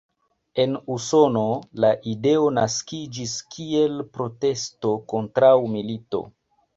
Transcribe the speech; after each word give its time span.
En 0.61 0.71
Usono 0.93 1.41
la 1.83 1.91
ideo 2.11 2.47
naskiĝis 2.55 3.35
kiel 3.57 3.99
protesto 4.17 4.95
kontraŭ 5.13 5.53
milito. 5.75 6.23